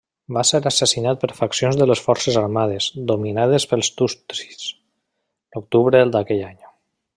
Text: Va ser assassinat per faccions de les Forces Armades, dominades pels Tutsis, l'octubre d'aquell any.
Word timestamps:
Va 0.35 0.41
ser 0.51 0.59
assassinat 0.69 1.19
per 1.23 1.27
faccions 1.39 1.77
de 1.81 1.87
les 1.89 2.01
Forces 2.05 2.39
Armades, 2.41 2.89
dominades 3.13 3.69
pels 3.75 3.93
Tutsis, 4.01 4.67
l'octubre 5.55 6.05
d'aquell 6.17 6.45
any. 6.51 6.61